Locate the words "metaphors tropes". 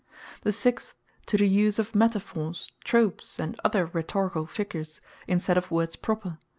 1.93-3.37